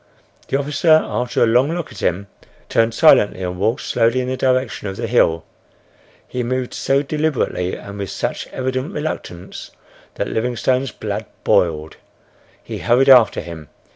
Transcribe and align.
The 0.47 0.57
officer, 0.57 0.89
after 1.05 1.43
a 1.43 1.45
long 1.45 1.71
look 1.73 1.91
at 1.91 1.99
him, 2.01 2.25
turned 2.69 2.95
silently 2.95 3.43
and 3.43 3.59
walked 3.59 3.81
slowly 3.83 4.19
in 4.21 4.29
the 4.29 4.35
direction 4.35 4.87
of 4.87 4.95
the 4.95 5.05
hill. 5.05 5.43
He 6.27 6.41
moved 6.41 6.73
so 6.73 7.03
deliberately 7.03 7.75
and 7.75 7.99
with 7.99 8.09
such 8.09 8.47
evident 8.47 8.93
reluctance 8.95 9.69
that 10.15 10.27
Livingstone's 10.27 10.91
blood 10.91 11.27
boiled. 11.43 11.97
He 12.63 12.79
hurried 12.79 13.09
after 13.09 13.41
him. 13.41 13.69